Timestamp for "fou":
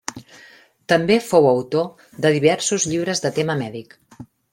1.25-1.49